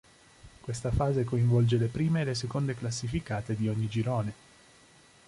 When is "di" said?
3.55-3.67